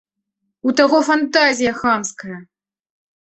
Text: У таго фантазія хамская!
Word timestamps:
У 0.69 0.73
таго 0.79 0.97
фантазія 1.09 1.73
хамская! 1.81 2.37